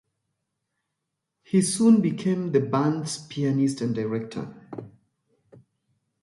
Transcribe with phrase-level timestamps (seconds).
[1.43, 4.51] He soon became the band's pianist and director.